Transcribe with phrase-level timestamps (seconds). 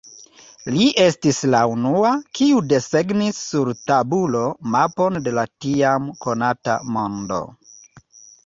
[0.75, 4.43] Li estis la unua, kiu desegnis sur tabulo
[4.77, 7.43] mapon de la tiam konata mondo.